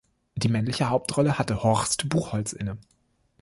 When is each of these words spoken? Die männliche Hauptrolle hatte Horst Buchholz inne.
Die 0.33 0.49
männliche 0.49 0.89
Hauptrolle 0.89 1.37
hatte 1.37 1.61
Horst 1.61 2.09
Buchholz 2.09 2.53
inne. 2.53 2.79